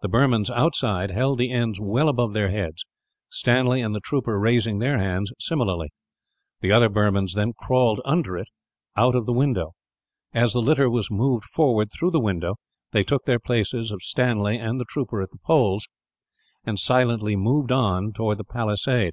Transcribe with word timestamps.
The 0.00 0.08
Burmans 0.08 0.50
outside 0.50 1.12
held 1.12 1.38
the 1.38 1.52
ends 1.52 1.78
well 1.80 2.08
above 2.08 2.32
their 2.32 2.50
heads, 2.50 2.84
Stanley 3.28 3.80
and 3.80 3.94
the 3.94 4.00
trooper 4.00 4.40
raising 4.40 4.80
their 4.80 4.98
hands 4.98 5.32
similarly. 5.38 5.90
The 6.62 6.72
other 6.72 6.88
Burmans 6.88 7.34
then 7.34 7.52
crawled, 7.56 8.00
under 8.04 8.36
it, 8.36 8.48
out 8.96 9.14
of 9.14 9.24
the 9.24 9.32
window. 9.32 9.74
As 10.34 10.52
the 10.52 10.58
litter 10.58 10.90
was 10.90 11.12
moved 11.12 11.44
forward 11.44 11.90
through 11.92 12.10
the 12.10 12.18
window, 12.18 12.56
they 12.90 13.04
took 13.04 13.24
the 13.24 13.38
places 13.38 13.92
of 13.92 14.02
Stanley 14.02 14.56
and 14.58 14.80
the 14.80 14.84
trooper 14.86 15.22
at 15.22 15.30
the 15.30 15.38
poles, 15.38 15.86
and 16.64 16.76
silently 16.76 17.36
moved 17.36 17.70
on 17.70 18.12
towards 18.12 18.38
the 18.38 18.44
palisade. 18.44 19.12